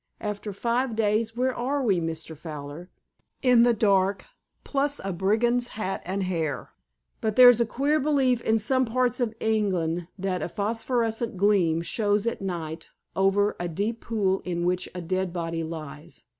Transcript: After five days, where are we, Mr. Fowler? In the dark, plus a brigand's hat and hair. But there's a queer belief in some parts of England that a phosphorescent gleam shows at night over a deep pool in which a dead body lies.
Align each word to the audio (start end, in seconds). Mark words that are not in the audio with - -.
After 0.19 0.51
five 0.51 0.95
days, 0.95 1.37
where 1.37 1.53
are 1.55 1.83
we, 1.83 1.99
Mr. 1.99 2.35
Fowler? 2.35 2.89
In 3.43 3.61
the 3.61 3.73
dark, 3.75 4.25
plus 4.63 4.99
a 5.03 5.13
brigand's 5.13 5.67
hat 5.77 6.01
and 6.05 6.23
hair. 6.23 6.71
But 7.21 7.35
there's 7.35 7.61
a 7.61 7.67
queer 7.67 7.99
belief 7.99 8.41
in 8.41 8.57
some 8.57 8.85
parts 8.85 9.19
of 9.19 9.35
England 9.39 10.07
that 10.17 10.41
a 10.41 10.49
phosphorescent 10.49 11.37
gleam 11.37 11.83
shows 11.83 12.25
at 12.25 12.41
night 12.41 12.89
over 13.15 13.55
a 13.59 13.67
deep 13.69 13.99
pool 14.01 14.41
in 14.43 14.65
which 14.65 14.89
a 14.95 15.01
dead 15.01 15.31
body 15.31 15.63
lies. 15.63 16.23